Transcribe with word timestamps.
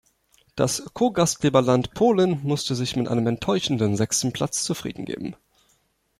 Das 0.55 0.81
Co-Gastgeberland 0.95 1.93
Polen 1.93 2.39
musste 2.41 2.73
sich 2.73 2.95
mit 2.95 3.07
einem 3.07 3.27
enttäuschenden 3.27 3.95
sechsten 3.95 4.33
Platz 4.33 4.63
zufriedengeben. 4.63 5.35